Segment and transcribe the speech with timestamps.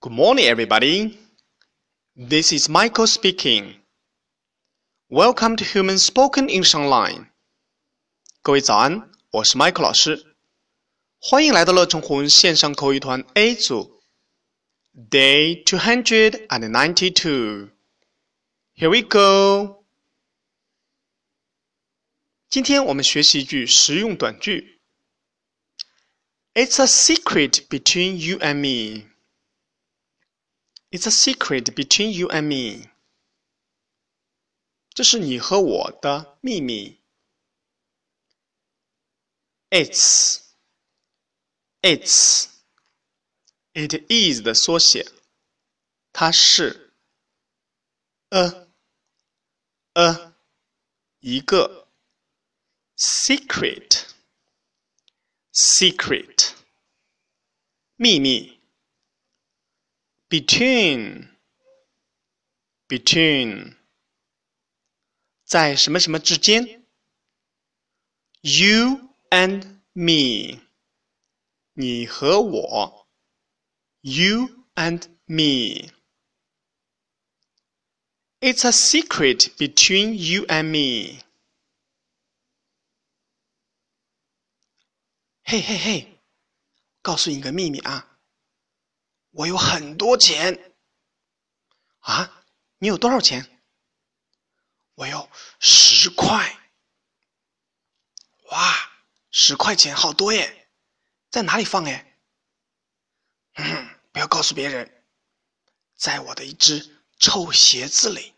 [0.00, 1.18] Good morning, everybody.
[2.14, 3.76] This is Michael speaking.
[5.08, 7.30] Welcome to Human Spoken English Online.
[8.42, 10.36] 各位早安，我是 Michael 老师，
[11.18, 14.00] 欢迎来到乐成魂线上口语团 A 组，
[15.10, 17.70] Day two hundred and ninety-two.
[18.74, 19.84] Here we go.
[22.48, 24.80] 今天我们学习一句实用短句。
[26.54, 29.09] It's a secret between you and me.
[30.90, 32.90] It's a secret between you and me.
[34.90, 36.98] 这是你和我的秘密。
[39.68, 40.40] It's,
[41.82, 42.46] it's,
[43.74, 45.06] it is 的缩写，
[46.12, 46.94] 它是
[48.30, 48.66] a,
[49.92, 50.32] a
[51.20, 51.88] 一个
[52.96, 54.04] secret,
[55.52, 56.52] secret
[57.96, 58.58] 秘密。
[60.30, 61.28] between
[62.88, 63.76] between
[65.44, 66.84] 在什么什么之间，
[68.40, 70.60] you and me
[71.74, 73.08] 你和我，
[74.00, 75.92] you and me
[78.40, 81.22] It's a secret between you and me.
[85.42, 86.20] 嘿嘿嘿，
[87.02, 88.09] 告诉你个秘密啊！
[89.31, 90.75] 我有很多钱
[91.99, 92.43] 啊！
[92.77, 93.61] 你有多少钱？
[94.95, 95.29] 我有
[95.59, 96.57] 十块。
[98.49, 98.91] 哇，
[99.29, 100.69] 十块钱好多耶！
[101.29, 102.19] 在哪里放哎？
[103.53, 105.05] 嗯，不要告诉别人，
[105.95, 108.33] 在我的一只臭鞋子里。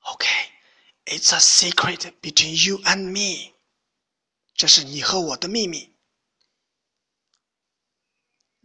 [0.00, 3.54] OK，it's a secret between you and me。
[4.54, 5.97] 这是你和我的秘密。